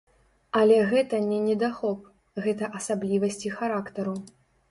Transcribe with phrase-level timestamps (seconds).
[0.61, 1.99] Але гэта не недахоп,
[2.45, 4.17] гэта асаблівасці характару.